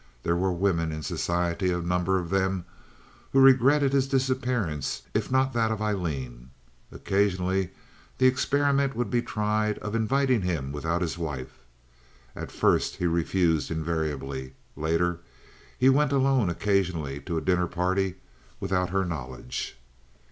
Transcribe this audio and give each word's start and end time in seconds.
There 0.23 0.35
were 0.35 0.51
women 0.51 0.91
in 0.91 1.03
society, 1.03 1.71
a 1.71 1.77
number 1.77 2.17
of 2.17 2.31
them, 2.31 2.65
who 3.31 3.39
regretted 3.39 3.93
his 3.93 4.07
disappearance 4.07 5.03
if 5.13 5.31
not 5.31 5.53
that 5.53 5.69
of 5.69 5.79
Aileen. 5.79 6.49
Occasionally 6.91 7.69
the 8.17 8.25
experiment 8.25 8.95
would 8.95 9.11
be 9.11 9.21
tried 9.21 9.77
of 9.77 9.93
inviting 9.93 10.41
him 10.41 10.71
without 10.71 11.03
his 11.03 11.19
wife. 11.19 11.59
At 12.35 12.51
first 12.51 12.95
he 12.95 13.05
refused 13.05 13.69
invariably; 13.69 14.55
later 14.75 15.19
he 15.77 15.87
went 15.87 16.11
alone 16.11 16.49
occasionally 16.49 17.19
to 17.19 17.37
a 17.37 17.41
dinner 17.41 17.67
party 17.67 18.15
without 18.59 18.89
her 18.89 19.05
knowledge. 19.05 19.77